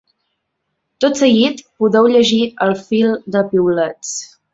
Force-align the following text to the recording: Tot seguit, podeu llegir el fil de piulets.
Tot 1.03 1.19
seguit, 1.19 1.61
podeu 1.83 2.09
llegir 2.13 2.39
el 2.67 2.73
fil 2.87 3.13
de 3.37 3.45
piulets. 3.53 4.15